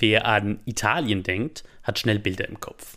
Wer 0.00 0.24
an 0.24 0.60
Italien 0.64 1.22
denkt, 1.22 1.62
hat 1.82 1.98
schnell 1.98 2.18
Bilder 2.18 2.48
im 2.48 2.58
Kopf. 2.58 2.96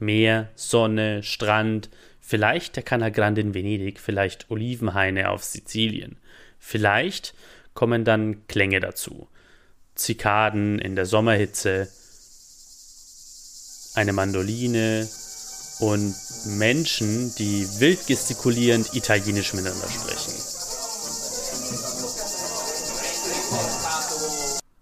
Meer, 0.00 0.50
Sonne, 0.56 1.22
Strand, 1.22 1.90
vielleicht 2.20 2.74
der 2.74 2.82
Canal 2.82 3.12
Grande 3.12 3.40
in 3.40 3.54
Venedig, 3.54 4.00
vielleicht 4.00 4.50
Olivenhaine 4.50 5.30
auf 5.30 5.44
Sizilien. 5.44 6.16
Vielleicht 6.58 7.34
kommen 7.72 8.04
dann 8.04 8.48
Klänge 8.48 8.80
dazu. 8.80 9.28
Zikaden 9.94 10.80
in 10.80 10.96
der 10.96 11.06
Sommerhitze, 11.06 11.88
eine 13.94 14.12
Mandoline 14.12 15.08
und 15.78 16.14
Menschen, 16.58 17.32
die 17.36 17.64
wild 17.78 18.08
gestikulierend 18.08 18.92
Italienisch 18.94 19.54
miteinander 19.54 19.88
sprechen. 19.88 20.34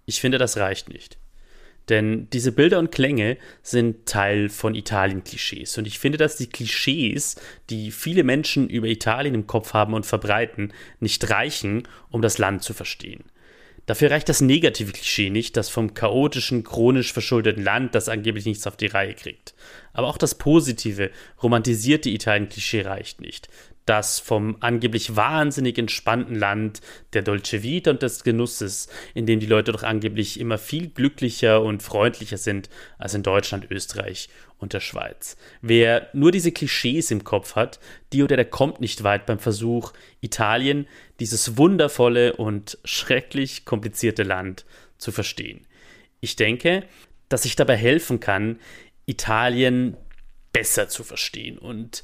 Ich 0.06 0.20
finde, 0.22 0.38
das 0.38 0.56
reicht 0.56 0.88
nicht. 0.88 1.18
Denn 1.88 2.28
diese 2.32 2.52
Bilder 2.52 2.78
und 2.78 2.92
Klänge 2.92 3.38
sind 3.62 4.06
Teil 4.06 4.48
von 4.48 4.74
Italien-Klischees. 4.74 5.78
Und 5.78 5.86
ich 5.86 5.98
finde, 5.98 6.18
dass 6.18 6.36
die 6.36 6.48
Klischees, 6.48 7.36
die 7.70 7.90
viele 7.90 8.24
Menschen 8.24 8.68
über 8.68 8.86
Italien 8.88 9.34
im 9.34 9.46
Kopf 9.46 9.72
haben 9.72 9.94
und 9.94 10.04
verbreiten, 10.04 10.72
nicht 11.00 11.30
reichen, 11.30 11.88
um 12.10 12.20
das 12.20 12.38
Land 12.38 12.62
zu 12.62 12.74
verstehen. 12.74 13.24
Dafür 13.86 14.10
reicht 14.10 14.28
das 14.28 14.42
negative 14.42 14.92
Klischee 14.92 15.30
nicht, 15.30 15.56
das 15.56 15.70
vom 15.70 15.94
chaotischen, 15.94 16.62
chronisch 16.62 17.10
verschuldeten 17.14 17.64
Land, 17.64 17.94
das 17.94 18.10
angeblich 18.10 18.44
nichts 18.44 18.66
auf 18.66 18.76
die 18.76 18.86
Reihe 18.86 19.14
kriegt. 19.14 19.54
Aber 19.94 20.08
auch 20.08 20.18
das 20.18 20.34
positive, 20.34 21.10
romantisierte 21.42 22.10
Italien-Klischee 22.10 22.82
reicht 22.82 23.22
nicht 23.22 23.48
das 23.88 24.20
vom 24.20 24.56
angeblich 24.60 25.16
wahnsinnig 25.16 25.78
entspannten 25.78 26.34
Land 26.34 26.80
der 27.14 27.22
Dolce 27.22 27.62
Vita 27.62 27.90
und 27.90 28.02
des 28.02 28.22
Genusses, 28.22 28.88
in 29.14 29.26
dem 29.26 29.40
die 29.40 29.46
Leute 29.46 29.72
doch 29.72 29.82
angeblich 29.82 30.38
immer 30.38 30.58
viel 30.58 30.88
glücklicher 30.88 31.62
und 31.62 31.82
freundlicher 31.82 32.36
sind 32.36 32.68
als 32.98 33.14
in 33.14 33.22
Deutschland, 33.22 33.70
Österreich 33.70 34.28
und 34.58 34.72
der 34.72 34.80
Schweiz. 34.80 35.36
Wer 35.62 36.08
nur 36.12 36.32
diese 36.32 36.52
Klischees 36.52 37.10
im 37.10 37.24
Kopf 37.24 37.54
hat, 37.54 37.80
die 38.12 38.22
oder 38.22 38.36
der 38.36 38.44
kommt 38.44 38.80
nicht 38.80 39.04
weit 39.04 39.24
beim 39.24 39.38
Versuch, 39.38 39.92
Italien, 40.20 40.86
dieses 41.20 41.56
wundervolle 41.56 42.36
und 42.36 42.78
schrecklich 42.84 43.64
komplizierte 43.64 44.22
Land, 44.22 44.66
zu 44.98 45.12
verstehen. 45.12 45.66
Ich 46.20 46.36
denke, 46.36 46.84
dass 47.28 47.44
ich 47.44 47.56
dabei 47.56 47.76
helfen 47.76 48.20
kann, 48.20 48.58
Italien 49.06 49.96
besser 50.52 50.88
zu 50.88 51.04
verstehen 51.04 51.56
und 51.56 52.02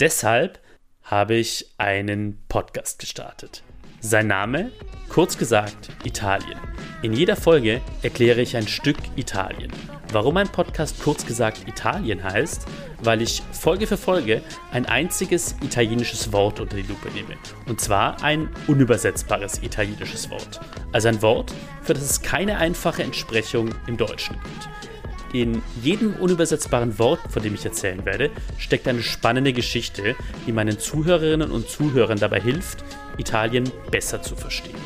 deshalb 0.00 0.58
habe 1.04 1.34
ich 1.34 1.66
einen 1.78 2.42
Podcast 2.48 2.98
gestartet. 2.98 3.62
Sein 4.00 4.26
Name? 4.26 4.72
Kurz 5.08 5.38
gesagt, 5.38 5.90
Italien. 6.04 6.58
In 7.02 7.12
jeder 7.12 7.36
Folge 7.36 7.80
erkläre 8.02 8.40
ich 8.40 8.56
ein 8.56 8.66
Stück 8.66 8.96
Italien. 9.16 9.70
Warum 10.12 10.36
ein 10.36 10.48
Podcast 10.48 11.02
kurz 11.02 11.24
gesagt 11.24 11.68
Italien 11.68 12.22
heißt? 12.22 12.66
Weil 13.02 13.22
ich 13.22 13.42
Folge 13.52 13.86
für 13.86 13.96
Folge 13.96 14.42
ein 14.72 14.86
einziges 14.86 15.54
italienisches 15.62 16.32
Wort 16.32 16.60
unter 16.60 16.76
die 16.76 16.82
Lupe 16.82 17.10
nehme. 17.10 17.36
Und 17.66 17.80
zwar 17.80 18.22
ein 18.22 18.48
unübersetzbares 18.66 19.62
italienisches 19.62 20.30
Wort. 20.30 20.60
Also 20.92 21.08
ein 21.08 21.22
Wort, 21.22 21.52
für 21.82 21.94
das 21.94 22.02
es 22.02 22.22
keine 22.22 22.58
einfache 22.58 23.02
Entsprechung 23.02 23.74
im 23.86 23.96
Deutschen 23.96 24.34
gibt. 24.34 24.91
In 25.32 25.62
jedem 25.82 26.14
unübersetzbaren 26.16 26.98
Wort, 26.98 27.20
von 27.30 27.42
dem 27.42 27.54
ich 27.54 27.64
erzählen 27.64 28.04
werde, 28.04 28.30
steckt 28.58 28.86
eine 28.86 29.02
spannende 29.02 29.54
Geschichte, 29.54 30.14
die 30.46 30.52
meinen 30.52 30.78
Zuhörerinnen 30.78 31.50
und 31.50 31.70
Zuhörern 31.70 32.18
dabei 32.18 32.38
hilft, 32.38 32.84
Italien 33.16 33.70
besser 33.90 34.20
zu 34.20 34.36
verstehen. 34.36 34.76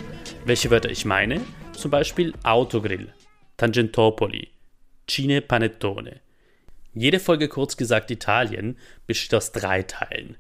Welche 0.45 0.71
Wörter 0.71 0.89
ich 0.89 1.05
meine? 1.05 1.41
Zum 1.73 1.91
Beispiel 1.91 2.33
Autogrill, 2.45 3.13
Tangentopoli, 3.57 4.51
Cine 5.09 5.43
Panettone. 5.43 6.21
Jede 6.95 7.19
Folge 7.19 7.49
kurz 7.49 7.77
gesagt 7.77 8.13
Italien 8.13 8.79
besteht 9.09 9.35
aus 9.35 9.51
drei 9.51 9.83
Teilen. 9.83 10.37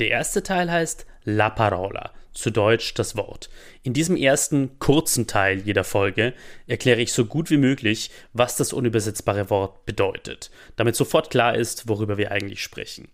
Der 0.00 0.08
erste 0.08 0.42
Teil 0.42 0.70
heißt 0.72 1.04
La 1.24 1.50
Parola, 1.50 2.14
zu 2.32 2.50
Deutsch 2.50 2.94
das 2.94 3.16
Wort. 3.16 3.50
In 3.82 3.92
diesem 3.92 4.16
ersten 4.16 4.78
kurzen 4.78 5.26
Teil 5.26 5.60
jeder 5.60 5.84
Folge 5.84 6.32
erkläre 6.66 7.02
ich 7.02 7.12
so 7.12 7.26
gut 7.26 7.50
wie 7.50 7.58
möglich, 7.58 8.10
was 8.32 8.56
das 8.56 8.72
unübersetzbare 8.72 9.50
Wort 9.50 9.84
bedeutet, 9.84 10.50
damit 10.76 10.96
sofort 10.96 11.28
klar 11.28 11.54
ist, 11.54 11.86
worüber 11.86 12.16
wir 12.16 12.32
eigentlich 12.32 12.62
sprechen. 12.62 13.08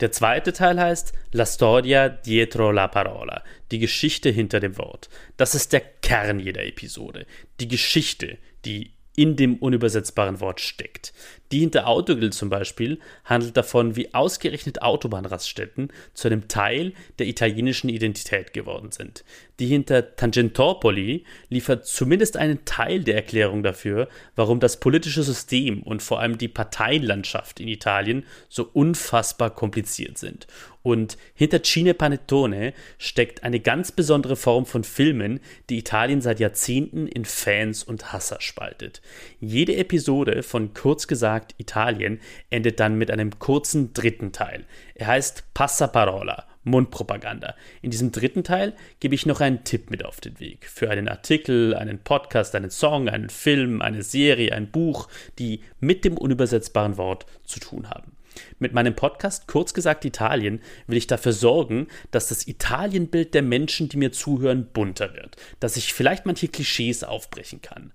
Der 0.00 0.10
zweite 0.10 0.52
Teil 0.52 0.80
heißt 0.80 1.12
La 1.30 1.46
storia 1.46 2.08
dietro 2.08 2.72
la 2.72 2.88
parola, 2.88 3.44
die 3.70 3.78
Geschichte 3.78 4.28
hinter 4.30 4.58
dem 4.58 4.76
Wort. 4.78 5.10
Das 5.36 5.54
ist 5.54 5.72
der 5.72 5.80
Kern 5.80 6.40
jeder 6.40 6.64
Episode, 6.64 7.24
die 7.60 7.68
Geschichte, 7.68 8.38
die 8.64 8.94
in 9.14 9.36
dem 9.36 9.56
unübersetzbaren 9.56 10.40
Wort 10.40 10.60
steckt. 10.60 11.12
Die 11.52 11.60
hinter 11.60 11.86
Autogrill 11.86 12.32
zum 12.32 12.48
Beispiel 12.48 12.98
handelt 13.24 13.56
davon, 13.56 13.94
wie 13.94 14.14
ausgerechnet 14.14 14.80
Autobahnraststätten 14.80 15.92
zu 16.14 16.28
einem 16.28 16.48
Teil 16.48 16.94
der 17.18 17.26
italienischen 17.26 17.90
Identität 17.90 18.54
geworden 18.54 18.90
sind. 18.90 19.22
Die 19.58 19.66
hinter 19.66 20.16
Tangentopoli 20.16 21.24
liefert 21.50 21.86
zumindest 21.86 22.38
einen 22.38 22.64
Teil 22.64 23.04
der 23.04 23.16
Erklärung 23.16 23.62
dafür, 23.62 24.08
warum 24.34 24.60
das 24.60 24.80
politische 24.80 25.22
System 25.22 25.82
und 25.82 26.02
vor 26.02 26.20
allem 26.20 26.38
die 26.38 26.48
Parteienlandschaft 26.48 27.60
in 27.60 27.68
Italien 27.68 28.24
so 28.48 28.68
unfassbar 28.72 29.50
kompliziert 29.50 30.16
sind. 30.16 30.46
Und 30.82 31.16
hinter 31.34 31.62
Cine 31.62 31.94
Panettone 31.94 32.72
steckt 32.98 33.44
eine 33.44 33.60
ganz 33.60 33.92
besondere 33.92 34.34
Form 34.34 34.66
von 34.66 34.82
Filmen, 34.82 35.40
die 35.70 35.78
Italien 35.78 36.20
seit 36.20 36.40
Jahrzehnten 36.40 37.06
in 37.06 37.24
Fans 37.24 37.84
und 37.84 38.12
Hasser 38.12 38.40
spaltet. 38.40 39.00
Jede 39.38 39.76
Episode 39.76 40.42
von 40.42 40.74
kurz 40.74 41.06
gesagt 41.06 41.41
Italien 41.58 42.20
endet 42.50 42.80
dann 42.80 42.96
mit 42.96 43.10
einem 43.10 43.38
kurzen 43.38 43.92
dritten 43.92 44.32
Teil. 44.32 44.64
Er 44.94 45.08
heißt 45.08 45.54
Passaparola. 45.54 46.46
Mundpropaganda. 46.64 47.56
In 47.80 47.90
diesem 47.90 48.12
dritten 48.12 48.44
Teil 48.44 48.74
gebe 49.00 49.14
ich 49.14 49.26
noch 49.26 49.40
einen 49.40 49.64
Tipp 49.64 49.90
mit 49.90 50.04
auf 50.04 50.20
den 50.20 50.38
Weg. 50.38 50.66
Für 50.66 50.90
einen 50.90 51.08
Artikel, 51.08 51.74
einen 51.74 51.98
Podcast, 51.98 52.54
einen 52.54 52.70
Song, 52.70 53.08
einen 53.08 53.30
Film, 53.30 53.82
eine 53.82 54.02
Serie, 54.02 54.52
ein 54.52 54.70
Buch, 54.70 55.08
die 55.38 55.62
mit 55.80 56.04
dem 56.04 56.16
unübersetzbaren 56.16 56.96
Wort 56.98 57.26
zu 57.44 57.58
tun 57.58 57.90
haben. 57.90 58.12
Mit 58.58 58.72
meinem 58.72 58.94
Podcast 58.94 59.46
Kurz 59.46 59.74
gesagt 59.74 60.04
Italien 60.04 60.60
will 60.86 60.96
ich 60.96 61.06
dafür 61.06 61.32
sorgen, 61.32 61.88
dass 62.10 62.28
das 62.28 62.46
Italienbild 62.46 63.34
der 63.34 63.42
Menschen, 63.42 63.88
die 63.88 63.98
mir 63.98 64.12
zuhören, 64.12 64.68
bunter 64.72 65.14
wird, 65.14 65.36
dass 65.60 65.76
ich 65.76 65.92
vielleicht 65.92 66.24
manche 66.24 66.48
Klischees 66.48 67.04
aufbrechen 67.04 67.60
kann. 67.60 67.92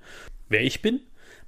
Wer 0.49 0.61
ich 0.61 0.81
bin? 0.81 0.99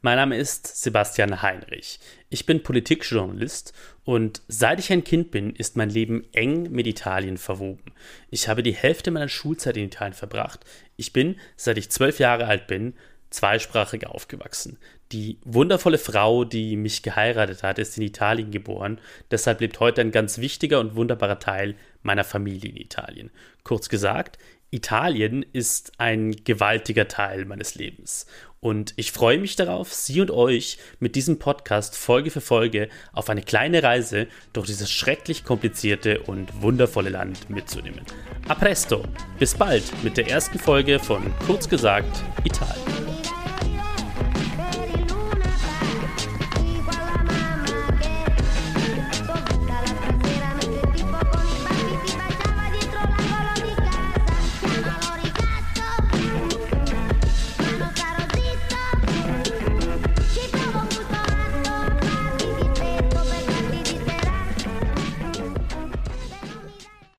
Mein 0.01 0.15
Name 0.15 0.37
ist 0.37 0.81
Sebastian 0.81 1.41
Heinrich. 1.41 1.99
Ich 2.29 2.45
bin 2.45 2.63
Politikjournalist 2.63 3.73
und 4.05 4.41
seit 4.47 4.79
ich 4.79 4.93
ein 4.93 5.03
Kind 5.03 5.29
bin, 5.29 5.53
ist 5.53 5.75
mein 5.75 5.89
Leben 5.89 6.23
eng 6.31 6.71
mit 6.71 6.87
Italien 6.87 7.37
verwoben. 7.37 7.91
Ich 8.29 8.47
habe 8.47 8.63
die 8.63 8.71
Hälfte 8.71 9.11
meiner 9.11 9.27
Schulzeit 9.27 9.75
in 9.75 9.87
Italien 9.87 10.13
verbracht. 10.13 10.65
Ich 10.95 11.11
bin, 11.11 11.35
seit 11.57 11.77
ich 11.77 11.89
zwölf 11.89 12.17
Jahre 12.19 12.47
alt 12.47 12.65
bin, 12.67 12.93
zweisprachig 13.29 14.07
aufgewachsen. 14.07 14.77
Die 15.11 15.37
wundervolle 15.43 15.97
Frau, 15.97 16.45
die 16.45 16.75
mich 16.75 17.03
geheiratet 17.03 17.63
hat, 17.63 17.79
ist 17.79 17.97
in 17.97 18.03
Italien 18.03 18.51
geboren. 18.51 18.99
Deshalb 19.31 19.61
lebt 19.61 19.79
heute 19.79 20.01
ein 20.01 20.11
ganz 20.11 20.37
wichtiger 20.37 20.79
und 20.79 20.95
wunderbarer 20.95 21.39
Teil 21.39 21.75
meiner 22.03 22.23
Familie 22.23 22.69
in 22.69 22.77
Italien. 22.77 23.31
Kurz 23.63 23.89
gesagt, 23.89 24.37
Italien 24.71 25.43
ist 25.51 25.93
ein 25.97 26.31
gewaltiger 26.43 27.07
Teil 27.07 27.45
meines 27.45 27.73
Lebens. 27.73 28.27
Und 28.59 28.93
ich 28.97 29.11
freue 29.11 29.39
mich 29.39 29.55
darauf, 29.55 29.93
Sie 29.93 30.19
und 30.21 30.31
euch 30.31 30.77
mit 30.99 31.15
diesem 31.15 31.39
Podcast 31.39 31.95
Folge 31.95 32.29
für 32.29 32.41
Folge 32.41 32.89
auf 33.13 33.29
eine 33.29 33.41
kleine 33.41 33.81
Reise 33.81 34.27
durch 34.53 34.67
dieses 34.67 34.91
schrecklich 34.91 35.43
komplizierte 35.45 36.21
und 36.23 36.61
wundervolle 36.61 37.09
Land 37.09 37.49
mitzunehmen. 37.49 38.01
A 38.47 38.55
presto! 38.55 39.03
Bis 39.39 39.55
bald 39.55 39.83
mit 40.03 40.17
der 40.17 40.27
ersten 40.27 40.59
Folge 40.59 40.99
von 40.99 41.33
Kurz 41.47 41.69
gesagt 41.69 42.21
Italien. 42.43 42.78